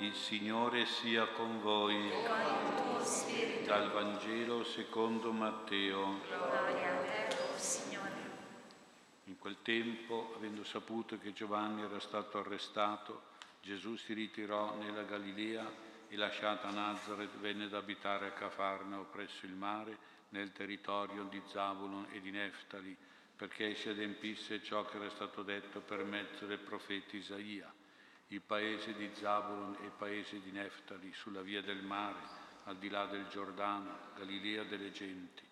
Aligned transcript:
Il 0.00 0.14
Signore 0.14 0.86
sia 0.86 1.26
con 1.26 1.60
voi. 1.60 2.10
Dal 3.66 3.90
Vangelo 3.90 4.64
secondo 4.64 5.30
Matteo. 5.30 6.20
Gloria 6.26 6.98
a 6.98 7.02
te, 7.02 7.36
oh 7.36 7.58
Signore. 7.58 8.10
In 9.24 9.38
quel 9.38 9.56
tempo, 9.60 10.32
avendo 10.36 10.64
saputo 10.64 11.18
che 11.18 11.34
Giovanni 11.34 11.82
era 11.82 12.00
stato 12.00 12.38
arrestato, 12.38 13.24
Gesù 13.60 13.96
si 13.96 14.14
ritirò 14.14 14.74
nella 14.76 15.02
Galilea 15.02 15.70
e 16.08 16.16
lasciata 16.16 16.70
Nazareth 16.70 17.36
venne 17.36 17.64
ad 17.64 17.74
abitare 17.74 18.28
a 18.28 18.32
Cafarnao 18.32 19.04
presso 19.04 19.44
il 19.44 19.52
mare 19.52 19.98
nel 20.30 20.50
territorio 20.52 21.24
di 21.24 21.42
Zabulon 21.44 22.06
e 22.10 22.22
di 22.22 22.30
Neftali, 22.30 22.96
perché 23.36 23.74
si 23.74 23.90
adempisse 23.90 24.62
ciò 24.62 24.82
che 24.86 24.96
era 24.96 25.10
stato 25.10 25.42
detto 25.42 25.80
per 25.80 26.04
mezzo 26.04 26.46
del 26.46 26.58
profeta 26.58 27.16
Isaia 27.16 27.70
il 28.32 28.40
paese 28.42 28.94
di 28.94 29.10
Zabulon 29.14 29.76
e 29.80 29.86
il 29.86 29.92
paese 29.96 30.40
di 30.40 30.52
Neftali, 30.52 31.12
sulla 31.12 31.42
via 31.42 31.62
del 31.62 31.82
mare, 31.82 32.38
al 32.64 32.76
di 32.76 32.88
là 32.88 33.06
del 33.06 33.26
Giordano, 33.26 34.12
Galilea 34.16 34.62
delle 34.64 34.92
genti. 34.92 35.42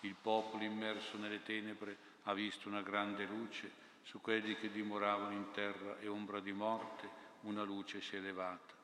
Il 0.00 0.14
popolo 0.14 0.62
immerso 0.62 1.16
nelle 1.16 1.42
tenebre 1.42 1.96
ha 2.24 2.34
visto 2.34 2.68
una 2.68 2.82
grande 2.82 3.24
luce, 3.24 3.86
su 4.02 4.20
quelli 4.20 4.56
che 4.56 4.70
dimoravano 4.70 5.32
in 5.32 5.50
terra 5.52 5.98
e 6.00 6.08
ombra 6.08 6.40
di 6.40 6.52
morte, 6.52 7.08
una 7.42 7.62
luce 7.62 8.02
si 8.02 8.16
è 8.16 8.18
elevata. 8.18 8.74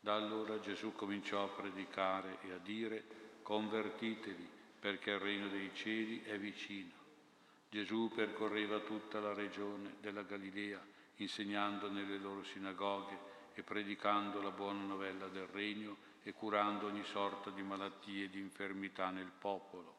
Da 0.00 0.14
allora 0.14 0.60
Gesù 0.60 0.92
cominciò 0.92 1.42
a 1.42 1.48
predicare 1.48 2.38
e 2.42 2.52
a 2.52 2.58
dire, 2.58 3.04
convertitevi, 3.42 4.48
perché 4.78 5.10
il 5.10 5.18
regno 5.18 5.48
dei 5.48 5.70
cieli 5.74 6.22
è 6.22 6.38
vicino. 6.38 6.92
Gesù 7.70 8.10
percorreva 8.14 8.78
tutta 8.80 9.18
la 9.18 9.34
regione 9.34 9.96
della 10.00 10.22
Galilea, 10.22 10.80
insegnando 11.18 11.90
nelle 11.90 12.18
loro 12.18 12.42
sinagoghe 12.42 13.36
e 13.54 13.62
predicando 13.62 14.40
la 14.40 14.50
buona 14.50 14.82
novella 14.82 15.26
del 15.28 15.46
regno 15.46 15.96
e 16.22 16.32
curando 16.32 16.86
ogni 16.86 17.04
sorta 17.04 17.50
di 17.50 17.62
malattie 17.62 18.24
e 18.24 18.30
di 18.30 18.40
infermità 18.40 19.10
nel 19.10 19.30
popolo. 19.38 19.96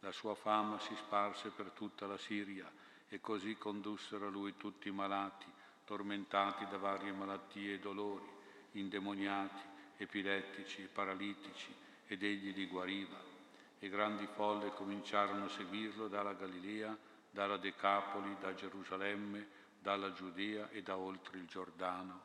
La 0.00 0.12
sua 0.12 0.34
fama 0.34 0.78
si 0.78 0.94
sparse 0.96 1.50
per 1.50 1.70
tutta 1.70 2.06
la 2.06 2.18
Siria 2.18 2.70
e 3.08 3.20
così 3.20 3.56
condussero 3.56 4.26
a 4.26 4.30
lui 4.30 4.56
tutti 4.56 4.88
i 4.88 4.92
malati, 4.92 5.46
tormentati 5.84 6.66
da 6.66 6.78
varie 6.78 7.12
malattie 7.12 7.74
e 7.74 7.78
dolori, 7.78 8.28
indemoniati, 8.72 9.62
epilettici 9.98 10.82
e 10.82 10.86
paralitici, 10.86 11.74
ed 12.06 12.22
egli 12.22 12.54
li 12.54 12.66
guariva. 12.66 13.34
E 13.78 13.88
grandi 13.88 14.26
folle 14.26 14.72
cominciarono 14.72 15.44
a 15.44 15.50
seguirlo 15.50 16.08
dalla 16.08 16.32
Galilea, 16.32 16.96
dalla 17.30 17.56
Decapoli, 17.56 18.36
da 18.40 18.54
Gerusalemme, 18.54 19.64
dalla 19.86 20.12
Giudea 20.12 20.68
e 20.70 20.82
da 20.82 20.96
oltre 20.96 21.38
il 21.38 21.46
Giordano. 21.46 22.20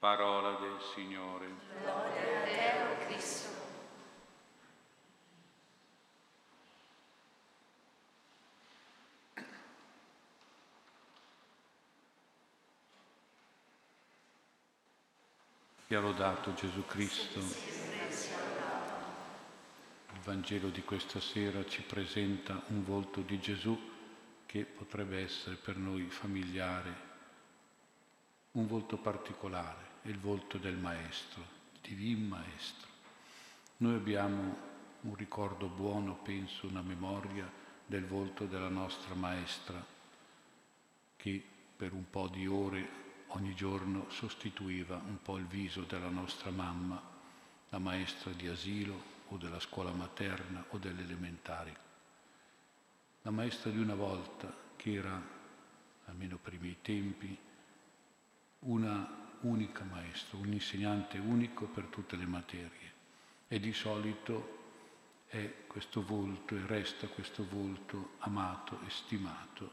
Parola 0.00 0.58
del 0.58 0.80
Signore. 0.96 1.46
Gloria 1.80 1.92
a 1.92 2.42
te, 2.42 2.82
o 2.82 2.96
Cristo. 3.06 3.50
Sia 15.86 16.00
lodato 16.00 16.52
Gesù 16.54 16.84
Cristo. 16.84 17.38
Il 17.38 17.46
Vangelo 20.24 20.68
di 20.70 20.82
questa 20.82 21.20
sera 21.20 21.64
ci 21.64 21.82
presenta 21.82 22.60
un 22.70 22.82
volto 22.82 23.20
di 23.20 23.38
Gesù 23.38 23.97
che 24.48 24.64
potrebbe 24.64 25.20
essere 25.20 25.56
per 25.56 25.76
noi 25.76 26.08
familiare, 26.08 27.06
un 28.52 28.66
volto 28.66 28.96
particolare, 28.96 29.96
è 30.00 30.08
il 30.08 30.18
volto 30.18 30.56
del 30.56 30.78
Maestro, 30.78 31.44
Divin 31.82 32.26
Maestro. 32.26 32.88
Noi 33.76 33.94
abbiamo 33.96 34.56
un 35.02 35.14
ricordo 35.16 35.66
buono, 35.68 36.14
penso, 36.14 36.66
una 36.66 36.80
memoria 36.80 37.46
del 37.84 38.06
volto 38.06 38.46
della 38.46 38.70
nostra 38.70 39.14
Maestra, 39.14 39.84
che 41.16 41.44
per 41.76 41.92
un 41.92 42.08
po' 42.08 42.28
di 42.28 42.46
ore 42.46 42.88
ogni 43.28 43.54
giorno 43.54 44.08
sostituiva 44.08 44.96
un 44.96 45.20
po' 45.20 45.36
il 45.36 45.46
viso 45.46 45.82
della 45.82 46.08
nostra 46.08 46.50
mamma, 46.50 46.98
la 47.68 47.78
maestra 47.78 48.30
di 48.30 48.48
asilo 48.48 48.98
o 49.28 49.36
della 49.36 49.60
scuola 49.60 49.92
materna 49.92 50.64
o 50.70 50.78
delle 50.78 51.02
elementari 51.02 51.76
la 53.28 53.34
maestra 53.34 53.70
di 53.70 53.78
una 53.78 53.94
volta, 53.94 54.50
che 54.74 54.94
era, 54.94 55.22
almeno 56.06 56.38
per 56.38 56.54
i 56.54 56.58
miei 56.58 56.78
tempi, 56.80 57.36
una 58.60 59.06
unica 59.40 59.84
maestra, 59.84 60.38
un 60.38 60.50
insegnante 60.50 61.18
unico 61.18 61.66
per 61.66 61.84
tutte 61.88 62.16
le 62.16 62.24
materie. 62.24 62.92
E 63.46 63.60
di 63.60 63.74
solito 63.74 64.56
è 65.26 65.66
questo 65.66 66.02
volto 66.02 66.56
e 66.56 66.64
resta 66.64 67.06
questo 67.08 67.46
volto 67.46 68.12
amato 68.20 68.80
e 68.86 68.88
stimato. 68.88 69.72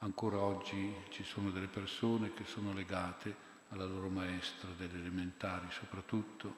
Ancora 0.00 0.38
oggi 0.38 0.94
ci 1.08 1.24
sono 1.24 1.50
delle 1.50 1.68
persone 1.68 2.34
che 2.34 2.44
sono 2.44 2.74
legate 2.74 3.34
alla 3.70 3.86
loro 3.86 4.10
maestra, 4.10 4.68
delle 4.76 4.98
elementari 4.98 5.68
soprattutto, 5.70 6.54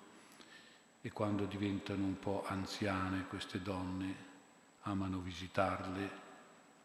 e 1.01 1.13
quando 1.13 1.45
diventano 1.45 2.03
un 2.03 2.19
po' 2.19 2.45
anziane 2.45 3.29
queste 3.29 3.63
donne 3.63 4.35
amano 4.87 5.19
visitarle 5.19 6.25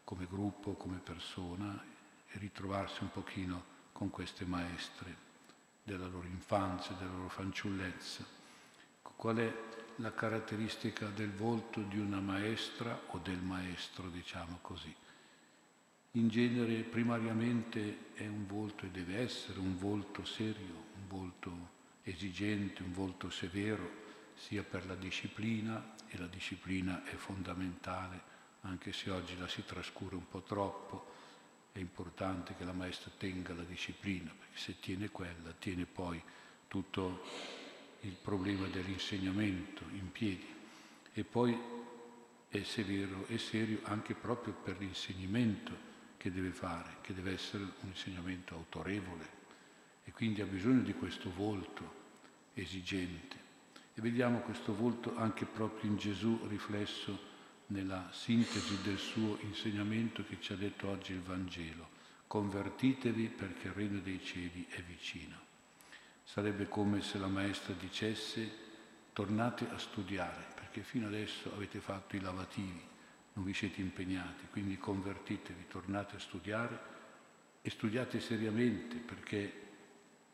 come 0.04 0.26
gruppo, 0.28 0.74
come 0.74 0.98
persona 0.98 1.80
e 2.28 2.38
ritrovarsi 2.38 3.02
un 3.02 3.10
pochino 3.10 3.64
con 3.92 4.10
queste 4.10 4.44
maestre 4.44 5.30
della 5.82 6.06
loro 6.06 6.26
infanzia, 6.26 6.94
della 6.96 7.12
loro 7.12 7.28
fanciullezza. 7.28 8.24
Qual 9.02 9.36
è 9.36 9.54
la 9.96 10.12
caratteristica 10.12 11.06
del 11.06 11.32
volto 11.32 11.80
di 11.82 11.98
una 11.98 12.20
maestra 12.20 12.98
o 13.08 13.18
del 13.18 13.40
maestro, 13.40 14.08
diciamo 14.08 14.58
così? 14.62 14.94
In 16.12 16.28
genere 16.28 16.82
primariamente 16.82 18.12
è 18.14 18.26
un 18.26 18.46
volto 18.46 18.84
e 18.84 18.90
deve 18.90 19.18
essere 19.18 19.60
un 19.60 19.78
volto 19.78 20.24
serio, 20.24 20.90
un 20.96 21.08
volto 21.08 21.70
esigente, 22.02 22.82
un 22.82 22.92
volto 22.92 23.30
severo, 23.30 24.01
sia 24.46 24.64
per 24.64 24.86
la 24.86 24.96
disciplina 24.96 25.94
e 26.08 26.18
la 26.18 26.26
disciplina 26.26 27.04
è 27.04 27.14
fondamentale, 27.14 28.30
anche 28.62 28.92
se 28.92 29.10
oggi 29.10 29.38
la 29.38 29.46
si 29.46 29.64
trascura 29.64 30.16
un 30.16 30.28
po' 30.28 30.42
troppo, 30.42 31.10
è 31.70 31.78
importante 31.78 32.56
che 32.56 32.64
la 32.64 32.72
maestra 32.72 33.12
tenga 33.16 33.54
la 33.54 33.62
disciplina, 33.62 34.32
perché 34.36 34.58
se 34.58 34.80
tiene 34.80 35.10
quella, 35.10 35.52
tiene 35.58 35.86
poi 35.86 36.20
tutto 36.66 37.22
il 38.00 38.16
problema 38.20 38.66
dell'insegnamento 38.66 39.84
in 39.92 40.10
piedi. 40.10 40.46
E 41.12 41.22
poi 41.22 41.56
è 42.48 42.62
severo 42.64 43.26
e 43.28 43.38
serio 43.38 43.80
anche 43.84 44.14
proprio 44.14 44.54
per 44.54 44.78
l'insegnamento 44.78 45.90
che 46.16 46.32
deve 46.32 46.50
fare, 46.50 46.96
che 47.00 47.14
deve 47.14 47.32
essere 47.32 47.62
un 47.62 47.88
insegnamento 47.88 48.54
autorevole 48.54 49.40
e 50.04 50.10
quindi 50.10 50.40
ha 50.40 50.46
bisogno 50.46 50.82
di 50.82 50.94
questo 50.94 51.32
volto 51.32 52.00
esigente. 52.54 53.41
Vediamo 54.02 54.40
questo 54.40 54.74
volto 54.74 55.16
anche 55.16 55.44
proprio 55.44 55.88
in 55.88 55.96
Gesù 55.96 56.44
riflesso 56.48 57.16
nella 57.66 58.08
sintesi 58.10 58.82
del 58.82 58.98
suo 58.98 59.38
insegnamento 59.42 60.24
che 60.24 60.38
ci 60.40 60.52
ha 60.52 60.56
detto 60.56 60.88
oggi 60.88 61.12
il 61.12 61.20
Vangelo. 61.20 61.88
Convertitevi 62.26 63.28
perché 63.28 63.68
il 63.68 63.74
regno 63.74 64.00
dei 64.00 64.20
cieli 64.20 64.66
è 64.70 64.82
vicino. 64.82 65.36
Sarebbe 66.24 66.66
come 66.66 67.00
se 67.00 67.16
la 67.18 67.28
maestra 67.28 67.74
dicesse 67.74 68.50
tornate 69.12 69.68
a 69.70 69.78
studiare 69.78 70.46
perché 70.52 70.80
fino 70.80 71.06
adesso 71.06 71.52
avete 71.54 71.78
fatto 71.78 72.16
i 72.16 72.20
lavativi, 72.20 72.82
non 73.34 73.44
vi 73.44 73.54
siete 73.54 73.80
impegnati, 73.80 74.48
quindi 74.50 74.78
convertitevi, 74.78 75.68
tornate 75.68 76.16
a 76.16 76.18
studiare 76.18 76.80
e 77.62 77.70
studiate 77.70 78.18
seriamente 78.18 78.96
perché 78.96 79.71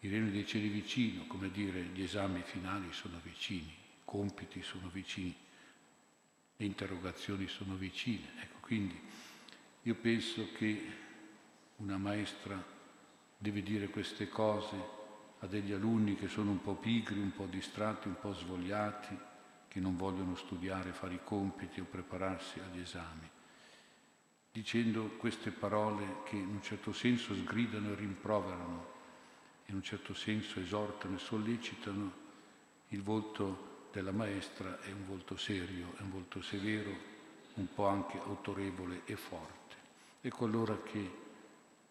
dei 0.00 0.46
cieli 0.46 0.68
vicino, 0.68 1.26
come 1.26 1.50
dire, 1.50 1.82
gli 1.82 2.02
esami 2.02 2.42
finali 2.42 2.92
sono 2.92 3.20
vicini, 3.22 3.66
i 3.66 4.00
compiti 4.04 4.62
sono 4.62 4.88
vicini, 4.88 5.34
le 6.56 6.64
interrogazioni 6.64 7.48
sono 7.48 7.74
vicine. 7.74 8.28
Ecco, 8.40 8.58
quindi 8.60 9.00
io 9.82 9.94
penso 9.96 10.52
che 10.52 10.86
una 11.76 11.98
maestra 11.98 12.64
deve 13.36 13.62
dire 13.62 13.88
queste 13.88 14.28
cose 14.28 14.96
a 15.40 15.46
degli 15.46 15.72
alunni 15.72 16.16
che 16.16 16.28
sono 16.28 16.50
un 16.50 16.60
po' 16.60 16.74
pigri, 16.74 17.18
un 17.18 17.32
po' 17.32 17.46
distratti, 17.46 18.08
un 18.08 18.18
po' 18.20 18.34
svogliati, 18.34 19.16
che 19.68 19.80
non 19.80 19.96
vogliono 19.96 20.34
studiare, 20.34 20.92
fare 20.92 21.14
i 21.14 21.20
compiti 21.22 21.80
o 21.80 21.84
prepararsi 21.84 22.58
agli 22.60 22.80
esami, 22.80 23.28
dicendo 24.50 25.08
queste 25.16 25.50
parole 25.50 26.22
che 26.24 26.36
in 26.36 26.48
un 26.48 26.62
certo 26.62 26.92
senso 26.92 27.34
sgridano 27.34 27.92
e 27.92 27.94
rimproverano 27.94 28.96
in 29.68 29.74
un 29.74 29.82
certo 29.82 30.14
senso 30.14 30.60
esortano 30.60 31.16
e 31.16 31.20
sollecitano, 31.20 32.12
il 32.88 33.02
volto 33.02 33.86
della 33.92 34.12
maestra 34.12 34.80
è 34.80 34.90
un 34.90 35.06
volto 35.06 35.36
serio, 35.36 35.94
è 35.98 36.02
un 36.02 36.10
volto 36.10 36.40
severo, 36.40 36.90
un 37.54 37.66
po' 37.74 37.86
anche 37.86 38.18
autorevole 38.18 39.02
e 39.04 39.16
forte. 39.16 39.76
Ecco 40.20 40.44
allora 40.44 40.76
che 40.82 41.26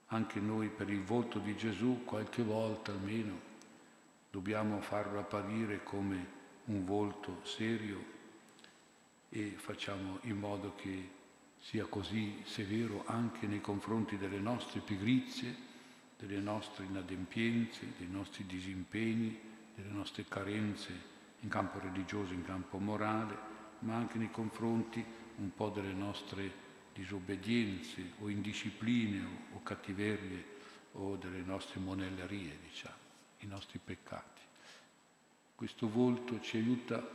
anche 0.07 0.39
noi 0.39 0.69
per 0.69 0.89
il 0.89 1.03
volto 1.03 1.39
di 1.39 1.55
Gesù 1.55 2.03
qualche 2.05 2.41
volta 2.41 2.91
almeno 2.91 3.39
dobbiamo 4.31 4.81
farlo 4.81 5.19
apparire 5.19 5.83
come 5.83 6.35
un 6.65 6.85
volto 6.85 7.41
serio 7.43 8.15
e 9.29 9.53
facciamo 9.57 10.19
in 10.23 10.37
modo 10.37 10.73
che 10.75 11.09
sia 11.59 11.85
così 11.85 12.41
severo 12.45 13.03
anche 13.05 13.47
nei 13.47 13.61
confronti 13.61 14.17
delle 14.17 14.39
nostre 14.39 14.79
pigrizie, 14.79 15.55
delle 16.17 16.39
nostre 16.39 16.85
inadempienze, 16.85 17.93
dei 17.97 18.07
nostri 18.07 18.45
disimpegni, 18.45 19.39
delle 19.75 19.89
nostre 19.89 20.25
carenze 20.27 21.15
in 21.41 21.49
campo 21.49 21.79
religioso, 21.79 22.33
in 22.33 22.43
campo 22.43 22.79
morale, 22.79 23.37
ma 23.79 23.95
anche 23.95 24.17
nei 24.17 24.31
confronti 24.31 25.03
un 25.37 25.53
po' 25.53 25.69
delle 25.69 25.93
nostre 25.93 26.65
disobbedienze 26.93 28.13
o 28.19 28.29
indiscipline 28.29 29.23
o, 29.23 29.57
o 29.57 29.63
cattiverie 29.63 30.55
o 30.93 31.15
delle 31.15 31.41
nostre 31.41 31.79
monellerie, 31.79 32.57
diciamo, 32.63 32.95
i 33.39 33.45
nostri 33.45 33.79
peccati. 33.83 34.41
Questo 35.53 35.87
volto 35.87 36.39
ci 36.39 36.57
aiuta 36.57 37.07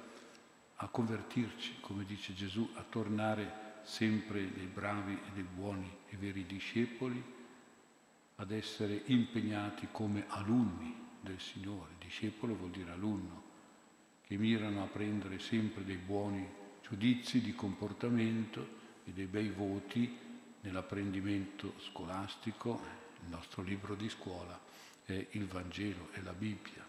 a 0.77 0.89
convertirci, 0.89 1.81
come 1.81 2.05
dice 2.05 2.35
Gesù, 2.35 2.69
a 2.75 2.83
tornare 2.83 3.81
sempre 3.83 4.53
dei 4.53 4.67
bravi 4.67 5.15
e 5.15 5.33
dei 5.33 5.43
buoni 5.43 5.91
e 6.09 6.17
veri 6.17 6.47
discepoli, 6.47 7.23
ad 8.37 8.51
essere 8.51 9.03
impegnati 9.07 9.89
come 9.91 10.25
alunni 10.29 10.95
del 11.21 11.41
Signore. 11.41 11.93
Discepolo 11.99 12.55
vuol 12.55 12.71
dire 12.71 12.91
alunno, 12.91 13.51
che 14.23 14.37
mirano 14.37 14.83
a 14.83 14.87
prendere 14.87 15.39
sempre 15.39 15.85
dei 15.85 15.97
buoni 15.97 16.47
giudizi 16.83 17.41
di 17.41 17.55
comportamento 17.55 18.81
e 19.05 19.13
dei 19.13 19.27
bei 19.27 19.49
voti 19.49 20.19
nell'apprendimento 20.61 21.75
scolastico, 21.79 22.81
il 23.23 23.29
nostro 23.29 23.63
libro 23.63 23.95
di 23.95 24.09
scuola 24.09 24.59
è 25.05 25.27
il 25.31 25.47
Vangelo, 25.47 26.09
è 26.13 26.21
la 26.23 26.33
Bibbia. 26.33 26.87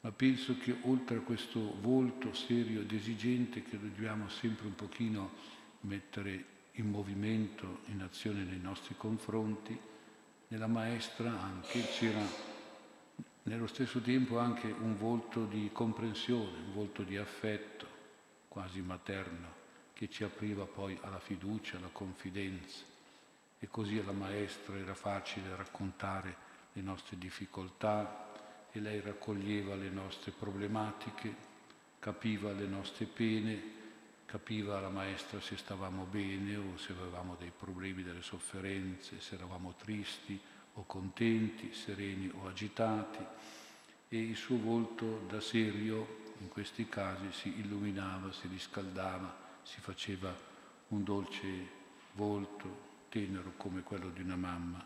Ma 0.00 0.12
penso 0.12 0.58
che 0.58 0.76
oltre 0.82 1.16
a 1.16 1.20
questo 1.20 1.80
volto 1.80 2.34
serio 2.34 2.82
ed 2.82 2.92
esigente 2.92 3.62
che 3.62 3.78
dobbiamo 3.78 4.28
sempre 4.28 4.66
un 4.66 4.74
pochino 4.74 5.32
mettere 5.80 6.52
in 6.72 6.90
movimento, 6.90 7.80
in 7.86 8.02
azione 8.02 8.44
nei 8.44 8.58
nostri 8.58 8.94
confronti, 8.96 9.78
nella 10.54 10.66
maestra 10.68 11.28
anche 11.30 11.80
c'era 11.80 12.22
nello 13.42 13.66
stesso 13.66 14.00
tempo 14.00 14.38
anche 14.38 14.68
un 14.68 14.96
volto 14.96 15.46
di 15.46 15.70
comprensione, 15.72 16.58
un 16.66 16.72
volto 16.72 17.02
di 17.02 17.16
affetto 17.16 17.86
quasi 18.46 18.80
materno 18.80 19.62
che 19.94 20.08
ci 20.08 20.22
apriva 20.22 20.64
poi 20.64 20.96
alla 21.02 21.18
fiducia, 21.18 21.78
alla 21.78 21.90
confidenza. 21.90 22.84
E 23.58 23.66
così 23.68 23.98
alla 23.98 24.12
maestra 24.12 24.76
era 24.76 24.94
facile 24.94 25.56
raccontare 25.56 26.36
le 26.72 26.82
nostre 26.82 27.18
difficoltà 27.18 28.30
e 28.70 28.78
lei 28.78 29.00
raccoglieva 29.00 29.74
le 29.74 29.88
nostre 29.88 30.30
problematiche, 30.30 31.34
capiva 31.98 32.52
le 32.52 32.66
nostre 32.66 33.06
pene, 33.06 33.62
capiva 34.34 34.80
la 34.80 34.88
maestra 34.88 35.40
se 35.40 35.56
stavamo 35.56 36.06
bene 36.10 36.56
o 36.56 36.76
se 36.76 36.90
avevamo 36.90 37.36
dei 37.38 37.52
problemi, 37.56 38.02
delle 38.02 38.20
sofferenze, 38.20 39.20
se 39.20 39.36
eravamo 39.36 39.74
tristi 39.76 40.40
o 40.72 40.84
contenti, 40.86 41.72
sereni 41.72 42.28
o 42.34 42.48
agitati 42.48 43.24
e 44.08 44.18
il 44.18 44.34
suo 44.34 44.58
volto 44.58 45.22
da 45.28 45.40
serio 45.40 46.32
in 46.40 46.48
questi 46.48 46.88
casi 46.88 47.30
si 47.30 47.60
illuminava, 47.60 48.32
si 48.32 48.48
riscaldava 48.48 49.32
si 49.62 49.80
faceva 49.80 50.36
un 50.88 51.04
dolce 51.04 51.46
volto 52.14 53.06
tenero 53.10 53.52
come 53.56 53.82
quello 53.82 54.10
di 54.10 54.22
una 54.22 54.36
mamma, 54.36 54.84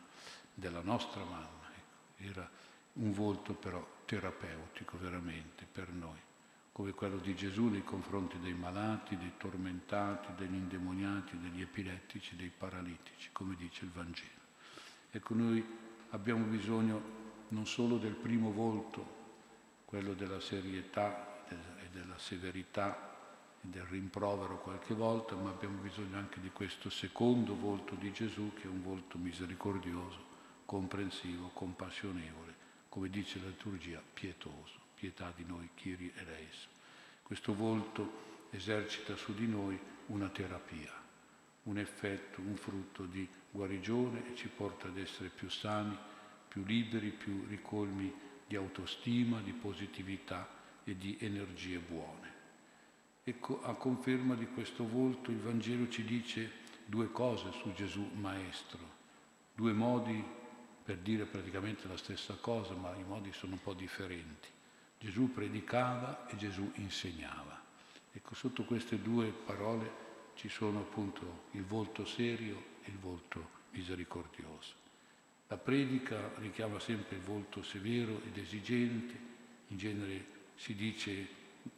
della 0.53 0.83
nostra 0.83 1.25
mamma. 1.25 1.71
Ecco. 1.75 2.31
Era 2.31 2.51
un 2.93 3.15
volto 3.15 3.55
però 3.55 4.03
terapeutico 4.05 4.99
veramente 4.99 5.65
per 5.65 5.89
noi, 5.89 6.19
come 6.79 6.93
quello 6.93 7.17
di 7.17 7.35
Gesù 7.35 7.65
nei 7.65 7.83
confronti 7.83 8.39
dei 8.39 8.55
malati, 8.55 9.17
dei 9.17 9.33
tormentati, 9.37 10.29
degli 10.37 10.55
indemoniati, 10.55 11.37
degli 11.41 11.61
epilettici, 11.61 12.37
dei 12.37 12.53
paralitici, 12.57 13.31
come 13.33 13.57
dice 13.57 13.85
il 13.85 13.91
Vangelo. 13.91 14.47
Ecco, 15.11 15.35
noi 15.35 15.67
abbiamo 16.11 16.45
bisogno 16.45 17.03
non 17.49 17.67
solo 17.67 17.97
del 17.97 18.15
primo 18.15 18.53
volto, 18.53 19.17
quello 19.87 20.15
della 20.15 20.39
serietà 20.39 21.45
e 21.49 21.89
della 21.91 22.17
severità 22.17 23.17
del 23.61 23.83
rimprovero 23.83 24.61
qualche 24.61 24.95
volta, 24.95 25.35
ma 25.35 25.51
abbiamo 25.51 25.81
bisogno 25.81 26.17
anche 26.17 26.41
di 26.41 26.51
questo 26.53 26.91
secondo 26.91 27.57
volto 27.57 27.97
di 27.97 28.13
Gesù 28.13 28.53
che 28.55 28.69
è 28.69 28.71
un 28.71 28.85
volto 28.85 29.19
misericordioso, 29.19 30.25
comprensivo, 30.65 31.49
compassionevole, 31.49 32.55
come 32.89 33.11
dice 33.11 33.41
la 33.41 33.49
liturgia, 33.49 34.01
pietoso, 34.15 34.87
pietà 34.99 35.33
di 35.37 35.45
noi, 35.47 35.69
Kyrie 35.75 36.13
eleis. 36.17 36.67
Questo 37.23 37.55
volto 37.55 38.47
esercita 38.51 39.17
su 39.17 39.35
di 39.35 39.47
noi 39.47 39.79
una 40.07 40.29
terapia, 40.29 40.93
un 41.65 41.79
effetto, 41.79 42.41
un 42.41 42.57
frutto 42.57 43.05
di 43.05 43.29
guarigione 43.51 44.31
e 44.31 44.35
ci 44.35 44.49
porta 44.49 44.89
ad 44.89 44.99
essere 44.99 45.29
più 45.29 45.49
sani, 45.49 45.97
più 46.49 46.65
liberi, 46.65 47.11
più 47.11 47.45
ricolmi 47.47 48.13
di 48.47 48.57
autostima, 48.57 49.41
di 49.41 49.53
positività 49.53 50.49
e 50.85 50.97
di 50.97 51.17
energie 51.21 51.79
buone. 51.79 52.37
Ecco, 53.23 53.63
a 53.63 53.75
conferma 53.75 54.35
di 54.35 54.47
questo 54.47 54.89
volto 54.89 55.31
il 55.31 55.39
Vangelo 55.39 55.89
ci 55.89 56.03
dice 56.05 56.51
due 56.87 57.13
cose 57.13 57.53
su 57.53 57.73
Gesù 57.75 58.09
Maestro, 58.15 58.79
due 59.55 59.73
modi 59.75 60.25
per 60.83 60.97
dire 60.97 61.27
praticamente 61.27 61.87
la 61.87 61.99
stessa 61.99 62.35
cosa, 62.41 62.73
ma 62.73 62.95
i 62.97 63.05
modi 63.05 63.31
sono 63.35 63.53
un 63.53 63.63
po' 63.63 63.75
differenti. 63.75 64.49
Gesù 64.99 65.33
predicava 65.33 66.27
e 66.29 66.37
Gesù 66.37 66.71
insegnava. 66.77 67.63
Ecco, 68.13 68.35
sotto 68.35 68.65
queste 68.65 69.01
due 69.01 69.31
parole 69.31 70.07
ci 70.35 70.49
sono 70.49 70.81
appunto 70.81 71.45
il 71.53 71.65
volto 71.65 72.05
serio 72.05 72.57
e 72.83 72.91
il 72.91 72.99
volto 72.99 73.57
misericordioso. 73.71 74.75
La 75.47 75.57
predica 75.57 76.33
richiama 76.37 76.79
sempre 76.79 77.17
il 77.17 77.23
volto 77.23 77.63
severo 77.63 78.21
ed 78.25 78.37
esigente, 78.37 79.17
in 79.69 79.79
genere 79.79 80.27
si 80.57 80.75
dice 80.75 81.29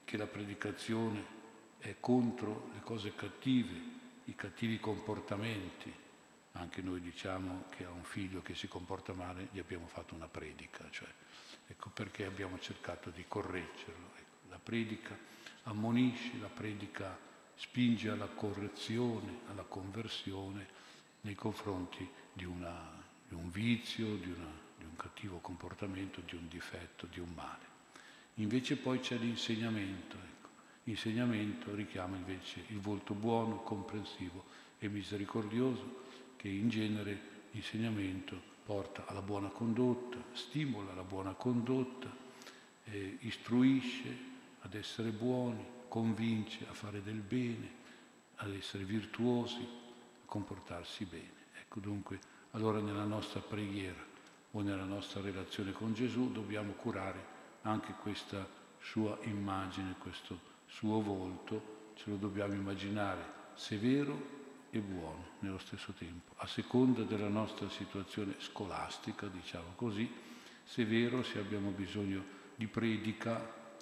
che 0.04 0.16
la 0.16 0.26
predicazione 0.26 1.38
è 1.78 1.96
contro 2.00 2.70
le 2.72 2.80
cose 2.80 3.14
cattive, 3.14 3.80
i 4.24 4.34
cattivi 4.34 4.80
comportamenti. 4.80 5.92
Anche 6.52 6.82
noi 6.82 7.00
diciamo 7.00 7.66
che 7.70 7.84
a 7.84 7.90
un 7.90 8.02
figlio 8.02 8.42
che 8.42 8.54
si 8.54 8.66
comporta 8.66 9.12
male 9.12 9.48
gli 9.52 9.58
abbiamo 9.58 9.86
fatto 9.86 10.14
una 10.14 10.26
predica, 10.26 10.84
cioè, 10.90 11.08
ecco 11.66 11.90
perché 11.90 12.24
abbiamo 12.24 12.58
cercato 12.58 13.10
di 13.10 13.24
correggerlo. 13.26 14.10
Ecco, 14.16 14.48
la 14.48 14.58
predica 14.58 15.16
ammonisce, 15.64 16.38
la 16.40 16.48
predica 16.48 17.16
spinge 17.54 18.10
alla 18.10 18.26
correzione, 18.26 19.40
alla 19.48 19.62
conversione 19.62 20.66
nei 21.22 21.34
confronti 21.34 22.08
di, 22.32 22.44
una, 22.44 22.90
di 23.28 23.34
un 23.34 23.50
vizio, 23.50 24.16
di, 24.16 24.30
una, 24.30 24.50
di 24.76 24.84
un 24.84 24.96
cattivo 24.96 25.38
comportamento, 25.38 26.20
di 26.22 26.34
un 26.34 26.48
difetto, 26.48 27.06
di 27.06 27.20
un 27.20 27.30
male. 27.34 27.68
Invece 28.34 28.76
poi 28.76 28.98
c'è 29.00 29.16
l'insegnamento. 29.16 30.16
Ecco. 30.16 30.48
L'insegnamento 30.84 31.74
richiama 31.74 32.16
invece 32.16 32.64
il 32.68 32.80
volto 32.80 33.14
buono, 33.14 33.62
comprensivo 33.62 34.46
e 34.78 34.88
misericordioso 34.88 36.08
che 36.40 36.48
in 36.48 36.70
genere 36.70 37.20
l'insegnamento 37.50 38.34
porta 38.64 39.04
alla 39.04 39.20
buona 39.20 39.48
condotta, 39.48 40.16
stimola 40.32 40.94
la 40.94 41.02
buona 41.02 41.34
condotta, 41.34 42.10
eh, 42.84 43.18
istruisce 43.20 44.16
ad 44.60 44.72
essere 44.72 45.10
buoni, 45.10 45.62
convince 45.86 46.66
a 46.66 46.72
fare 46.72 47.02
del 47.02 47.20
bene, 47.20 47.70
ad 48.36 48.54
essere 48.54 48.84
virtuosi, 48.84 49.60
a 49.60 50.24
comportarsi 50.24 51.04
bene. 51.04 51.48
Ecco 51.60 51.78
dunque, 51.78 52.18
allora 52.52 52.80
nella 52.80 53.04
nostra 53.04 53.40
preghiera 53.40 54.02
o 54.52 54.62
nella 54.62 54.84
nostra 54.84 55.20
relazione 55.20 55.72
con 55.72 55.92
Gesù 55.92 56.32
dobbiamo 56.32 56.72
curare 56.72 57.22
anche 57.62 57.92
questa 58.00 58.48
sua 58.80 59.18
immagine, 59.24 59.96
questo 59.98 60.38
suo 60.64 61.02
volto 61.02 61.92
ce 61.96 62.08
lo 62.08 62.16
dobbiamo 62.16 62.54
immaginare 62.54 63.38
severo 63.52 64.39
e 64.70 64.78
buono 64.78 65.30
nello 65.40 65.58
stesso 65.58 65.92
tempo, 65.92 66.34
a 66.36 66.46
seconda 66.46 67.02
della 67.02 67.28
nostra 67.28 67.68
situazione 67.68 68.34
scolastica, 68.38 69.26
diciamo 69.26 69.72
così, 69.74 70.08
severo 70.64 71.22
se 71.22 71.38
abbiamo 71.38 71.70
bisogno 71.70 72.38
di 72.54 72.66
predica, 72.66 73.40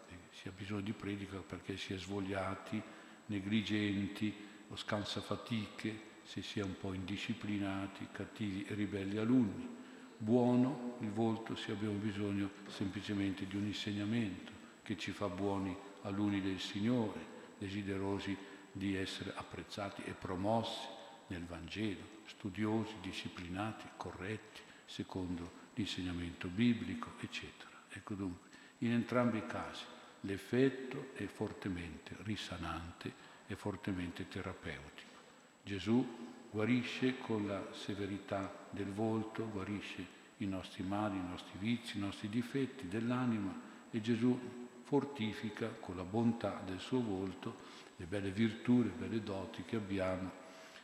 eh, 0.08 0.14
si 0.30 0.48
ha 0.48 0.52
bisogno 0.56 0.80
di 0.80 0.92
predica 0.92 1.38
perché 1.38 1.76
si 1.76 1.92
è 1.92 1.98
svogliati, 1.98 2.80
negligenti 3.26 4.34
o 4.68 4.76
scansafatiche, 4.76 6.06
se 6.22 6.42
si 6.42 6.60
è 6.60 6.62
un 6.62 6.76
po' 6.78 6.92
indisciplinati, 6.92 8.08
cattivi 8.12 8.64
e 8.64 8.74
ribelli 8.74 9.18
alunni. 9.18 9.76
Buono 10.16 10.96
il 11.00 11.10
volto 11.10 11.54
se 11.54 11.72
abbiamo 11.72 11.96
bisogno 11.96 12.50
semplicemente 12.66 13.46
di 13.46 13.56
un 13.56 13.66
insegnamento 13.66 14.52
che 14.82 14.96
ci 14.96 15.12
fa 15.12 15.28
buoni 15.28 15.76
alunni 16.02 16.40
del 16.40 16.58
Signore, 16.58 17.36
desiderosi 17.58 18.36
di 18.72 18.96
essere 18.96 19.32
apprezzati 19.34 20.02
e 20.04 20.12
promossi 20.12 20.86
nel 21.28 21.44
Vangelo, 21.44 22.16
studiosi, 22.26 22.94
disciplinati, 23.00 23.86
corretti, 23.96 24.60
secondo 24.84 25.66
l'insegnamento 25.74 26.48
biblico, 26.48 27.12
eccetera. 27.20 27.70
Ecco 27.90 28.14
dunque, 28.14 28.46
In 28.78 28.92
entrambi 28.92 29.38
i 29.38 29.46
casi 29.46 29.84
l'effetto 30.20 31.10
è 31.14 31.26
fortemente 31.26 32.16
risanante 32.22 33.12
e 33.46 33.56
fortemente 33.56 34.28
terapeutico. 34.28 35.16
Gesù 35.64 36.06
guarisce 36.50 37.18
con 37.18 37.46
la 37.46 37.66
severità 37.72 38.66
del 38.70 38.92
volto, 38.92 39.48
guarisce 39.48 40.16
i 40.38 40.46
nostri 40.46 40.84
mali, 40.84 41.16
i 41.16 41.28
nostri 41.28 41.58
vizi, 41.58 41.96
i 41.96 42.00
nostri 42.00 42.28
difetti 42.28 42.86
dell'anima 42.86 43.52
e 43.90 44.00
Gesù 44.00 44.67
fortifica 44.88 45.68
con 45.68 45.96
la 45.96 46.02
bontà 46.02 46.62
del 46.64 46.80
suo 46.80 47.02
volto 47.02 47.56
le 47.96 48.06
belle 48.06 48.30
virtù, 48.30 48.82
le 48.82 48.88
belle 48.88 49.22
doti 49.22 49.62
che 49.64 49.76
abbiamo. 49.76 50.30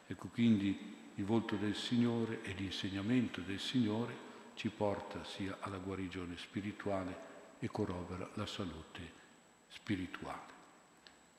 Ecco 0.07 0.29
quindi 0.29 0.95
il 1.15 1.25
volto 1.25 1.57
del 1.57 1.75
Signore 1.75 2.43
e 2.43 2.53
l'insegnamento 2.53 3.41
del 3.41 3.59
Signore 3.59 4.15
ci 4.57 4.69
porta 4.69 5.25
sia 5.25 5.57
alla 5.61 5.79
guarigione 5.79 6.37
spirituale 6.37 7.33
e 7.61 7.69
corrobera 7.69 8.29
la 8.35 8.45
salute 8.45 9.23
spirituale. 9.69 10.53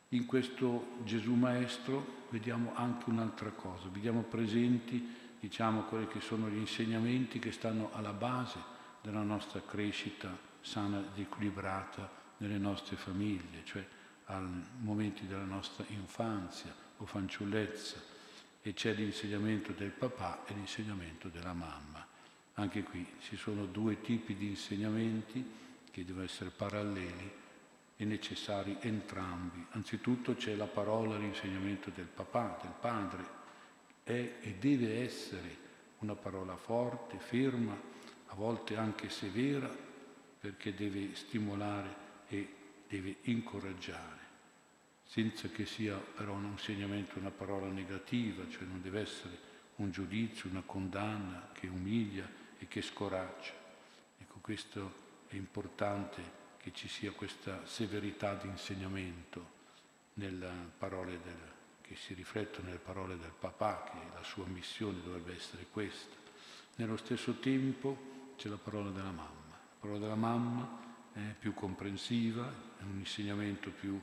In 0.10 0.26
questo 0.26 0.88
Gesù 1.04 1.34
Maestro 1.34 2.24
vediamo 2.30 2.72
anche 2.74 3.12
un'altra 3.12 3.52
cosa, 3.52 3.90
vediamo 3.90 4.24
presenti 4.24 5.14
diciamo 5.40 5.84
quelli 5.84 6.08
che 6.08 6.20
sono 6.20 6.50
gli 6.50 6.58
insegnamenti 6.58 7.38
che 7.38 7.52
stanno 7.52 7.92
alla 7.94 8.14
base 8.14 8.58
della 9.04 9.22
nostra 9.22 9.62
crescita 9.62 10.36
sana 10.62 10.98
ed 10.98 11.20
equilibrata 11.20 12.24
nelle 12.38 12.58
nostre 12.58 12.96
famiglie, 12.96 13.64
cioè 13.64 13.86
ai 14.26 14.44
momenti 14.80 15.28
della 15.28 15.44
nostra 15.44 15.86
infanzia 15.90 16.74
o 16.98 17.06
fanciullezza 17.06 18.14
e 18.62 18.74
c'è 18.74 18.94
l'insegnamento 18.94 19.72
del 19.74 19.92
papà 19.92 20.46
e 20.48 20.54
l'insegnamento 20.54 21.30
della 21.30 21.54
mamma. 21.54 22.06
Anche 22.56 22.84
qui 22.84 23.06
ci 23.20 23.36
sono 23.36 23.66
due 23.66 24.02
tipi 24.02 24.36
di 24.36 24.48
insegnamenti 24.48 25.46
che 25.92 26.06
devono 26.06 26.26
essere 26.26 26.50
paralleli 26.50 27.32
e 27.98 28.06
necessari 28.06 28.78
entrambi. 28.82 29.66
Anzitutto 29.72 30.36
c'è 30.36 30.56
la 30.56 30.66
parola, 30.66 31.18
l'insegnamento 31.18 31.92
del 31.94 32.08
papà, 32.08 32.60
del 32.62 32.74
padre, 32.80 33.24
è 34.04 34.38
e 34.42 34.56
deve 34.60 35.04
essere 35.04 35.64
una 36.00 36.16
parola 36.16 36.56
forte, 36.56 37.18
ferma, 37.20 37.78
a 38.28 38.36
volte 38.36 38.76
anche 38.78 39.10
severa, 39.10 39.70
perché 40.40 40.74
deve 40.74 41.16
stimolare 41.16 42.04
e 42.28 42.56
deve 42.88 43.18
incoraggiare, 43.24 44.24
senza 45.04 45.48
che 45.50 45.66
sia 45.66 45.96
però 45.98 46.34
un 46.34 46.46
insegnamento, 46.46 47.20
una 47.20 47.32
parola 47.32 47.68
negativa, 47.68 48.48
cioè 48.50 48.64
non 48.64 48.82
deve 48.82 49.02
essere 49.02 49.54
un 49.76 49.92
giudizio, 49.92 50.50
una 50.50 50.64
condanna 50.66 51.50
che 51.54 51.68
umilia 51.68 52.30
e 52.58 52.68
che 52.68 52.82
scoraggia. 52.82 53.54
Ecco, 54.20 54.40
questo 54.42 55.04
è 55.28 55.36
importante 55.36 56.44
che 56.58 56.72
ci 56.74 56.88
sia 56.88 57.12
questa 57.12 57.66
severità 57.66 58.36
di 58.36 58.48
insegnamento 58.48 59.54
del, 60.14 60.72
che 61.82 61.96
si 61.96 62.14
riflettono 62.14 62.68
nelle 62.68 62.80
parole 62.80 63.18
del 63.18 63.34
papà, 63.38 63.84
che 63.84 64.16
la 64.16 64.24
sua 64.24 64.46
missione 64.46 65.02
dovrebbe 65.04 65.36
essere 65.36 65.68
questa. 65.72 66.16
Nello 66.78 66.98
stesso 66.98 67.34
tempo 67.40 68.34
c'è 68.38 68.50
la 68.50 68.58
parola 68.58 68.90
della 68.90 69.12
mamma. 69.12 69.52
La 69.52 69.76
parola 69.80 70.00
della 70.00 70.16
mamma 70.16 70.85
è 71.16 71.34
più 71.40 71.54
comprensiva, 71.54 72.46
è 72.78 72.84
un 72.84 72.98
insegnamento 73.00 73.70
più, 73.72 74.00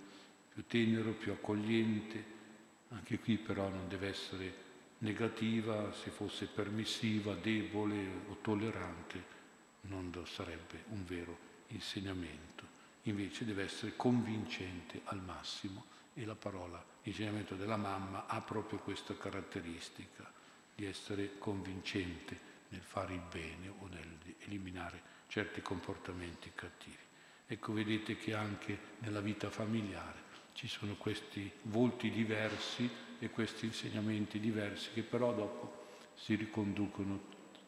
più 0.53 0.67
tenero, 0.67 1.13
più 1.13 1.33
accogliente. 1.33 2.41
Anche 2.89 3.19
qui 3.19 3.37
però 3.37 3.69
non 3.69 3.87
deve 3.89 4.09
essere 4.09 4.55
negativa, 4.99 5.93
se 5.93 6.11
fosse 6.11 6.47
permissiva, 6.47 7.35
debole 7.35 8.07
o 8.29 8.39
tollerante 8.41 9.41
non 9.83 10.11
sarebbe 10.27 10.85
un 10.89 11.05
vero 11.05 11.37
insegnamento. 11.69 12.81
Invece 13.03 13.45
deve 13.45 13.65
essere 13.65 13.95
convincente 13.97 15.01
al 15.05 15.21
massimo 15.23 15.85
e 16.15 16.25
la 16.25 16.35
parola 16.35 16.83
l'insegnamento 17.03 17.57
della 17.57 17.77
mamma 17.77 18.27
ha 18.27 18.41
proprio 18.41 18.79
questa 18.79 19.17
caratteristica 19.17 20.31
di 20.75 20.85
essere 20.85 21.37
convincente 21.39 22.51
nel 22.69 22.83
fare 22.83 23.15
il 23.15 23.23
bene 23.29 23.69
o 23.69 23.89
nell'eliminare 23.89 25.03
certi 25.33 25.63
comportamenti 25.63 26.53
cattivi. 26.55 26.99
Ecco, 27.47 27.73
vedete 27.73 28.19
che 28.19 28.35
anche 28.35 28.79
nella 28.99 29.23
vita 29.23 29.49
familiare 29.49 30.21
ci 30.53 30.69
sono 30.69 30.95
questi 30.97 31.51
volti 31.63 32.11
diversi 32.11 32.87
e 33.19 33.31
questi 33.31 33.65
insegnamenti 33.65 34.39
diversi 34.39 34.91
che 34.93 35.01
però 35.01 35.33
dopo 35.33 35.87
si 36.17 36.35
riconducono 36.35 37.19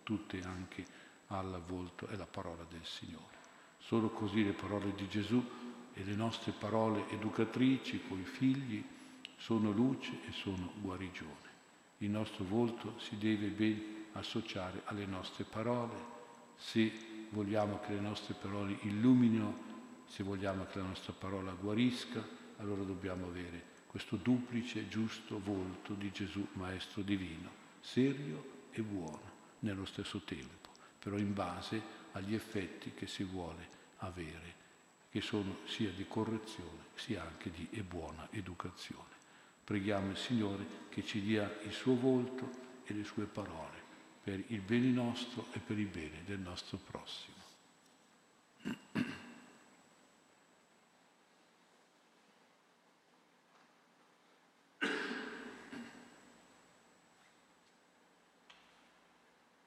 tutte 0.03 0.43
anche 0.43 0.85
al 1.29 1.63
volto 1.67 2.07
e 2.09 2.15
alla 2.17 2.27
parola 2.27 2.67
del 2.69 2.85
Signore. 2.85 3.39
Solo 3.79 4.11
così 4.11 4.45
le 4.45 4.53
parole 4.53 4.95
di 4.95 5.09
Gesù 5.09 5.43
e 5.95 6.05
le 6.05 6.15
nostre 6.15 6.53
parole 6.53 7.09
educatrici 7.13 8.03
con 8.07 8.21
i 8.21 8.27
figli 8.27 8.85
sono 9.39 9.71
luce 9.71 10.13
e 10.29 10.33
sono 10.33 10.71
guarigione. 10.83 11.53
Il 11.99 12.11
nostro 12.11 12.45
volto 12.45 12.99
si 12.99 13.17
deve 13.17 13.47
ben 13.47 14.09
associare 14.13 14.83
alle 14.85 15.07
nostre 15.07 15.45
parole. 15.45 16.13
Se 16.57 17.13
vogliamo 17.35 17.81
che 17.81 17.93
le 17.93 18.01
nostre 18.01 18.35
parole 18.35 18.79
illuminino, 18.83 19.73
se 20.07 20.23
vogliamo 20.23 20.67
che 20.67 20.79
la 20.79 20.87
nostra 20.87 21.13
parola 21.13 21.53
guarisca, 21.53 22.25
allora 22.59 22.85
dobbiamo 22.85 23.27
avere 23.27 23.73
questo 23.89 24.15
duplice 24.15 24.89
giusto 24.89 25.41
volto 25.41 25.95
di 25.95 26.13
Gesù 26.13 26.47
Maestro 26.53 27.03
Divino, 27.03 27.51
serio 27.81 28.63
e 28.71 28.83
buono 28.83 29.33
nello 29.61 29.85
stesso 29.85 30.21
tempo, 30.21 30.71
però 31.01 31.17
in 31.17 31.35
base 31.35 31.83
agli 32.13 32.35
effetti 32.35 32.93
che 32.93 33.09
si 33.09 33.25
vuole 33.25 33.69
avere, 33.99 34.63
che 35.11 35.21
sono 35.21 35.59
sia 35.65 35.91
di 35.91 36.07
correzione 36.07 36.93
sia 36.95 37.23
anche 37.23 37.51
di 37.51 37.69
buona 37.83 38.29
educazione. 38.31 39.13
Preghiamo 39.65 40.11
il 40.11 40.17
Signore 40.17 40.67
che 40.89 41.05
ci 41.05 41.21
dia 41.21 41.53
il 41.65 41.73
suo 41.73 41.97
volto 41.97 42.63
e 42.85 42.95
le 42.95 43.03
sue 43.03 43.25
parole 43.25 43.84
per 44.25 44.43
il 44.49 44.61
bene 44.63 44.89
nostro 44.89 45.47
e 45.53 45.59
per 45.59 45.79
il 45.79 45.87
bene 45.87 46.25
del 46.25 46.41
nostro 46.41 46.79
prossimo. 46.79 47.34